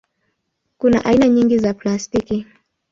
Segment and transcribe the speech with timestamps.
[0.77, 2.45] Kuna aina nyingi za plastiki.